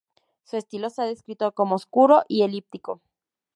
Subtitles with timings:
[0.45, 3.01] Su estilo se ha descrito como oscuro y elíptico.